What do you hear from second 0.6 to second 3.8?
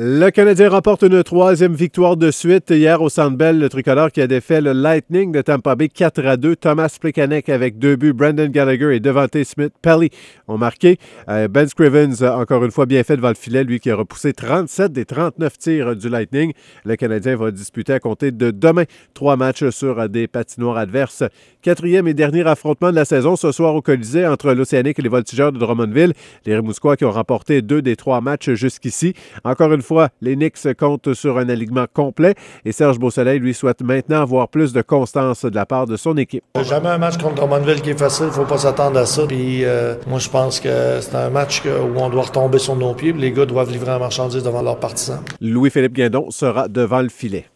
remporte une troisième victoire de suite hier au Centre Bell, le